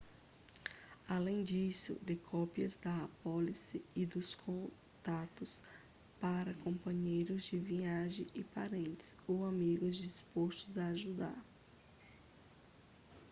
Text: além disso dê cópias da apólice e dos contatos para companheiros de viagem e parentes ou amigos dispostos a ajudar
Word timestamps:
além 1.07 1.43
disso 1.43 1.95
dê 2.01 2.15
cópias 2.15 2.75
da 2.77 3.03
apólice 3.03 3.83
e 3.95 4.03
dos 4.03 4.33
contatos 4.33 5.61
para 6.19 6.55
companheiros 6.63 7.43
de 7.43 7.59
viagem 7.59 8.25
e 8.33 8.43
parentes 8.43 9.13
ou 9.27 9.45
amigos 9.45 9.97
dispostos 9.97 10.75
a 10.75 10.87
ajudar 10.87 11.39